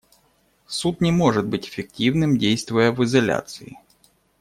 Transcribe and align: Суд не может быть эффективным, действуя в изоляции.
Суд 0.65 0.99
не 0.99 1.11
может 1.11 1.45
быть 1.45 1.67
эффективным, 1.69 2.39
действуя 2.39 2.91
в 2.91 3.03
изоляции. 3.03 3.77